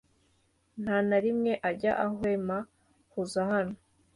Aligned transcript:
nta 0.81 0.97
na 1.09 1.17
rimwe 1.23 1.51
ajya 1.69 1.91
ahwema 2.05 2.57
kuza 3.11 3.41
hano 3.51 3.75